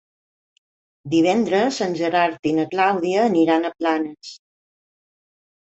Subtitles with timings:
[1.13, 4.35] Divendres en Gerard i na Clàudia aniran a Planes.